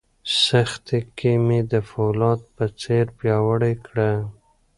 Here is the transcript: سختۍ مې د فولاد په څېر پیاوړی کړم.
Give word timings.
سختۍ 0.43 1.33
مې 1.45 1.59
د 1.71 1.73
فولاد 1.89 2.39
په 2.55 2.65
څېر 2.81 3.05
پیاوړی 3.17 3.73
کړم. 3.85 4.21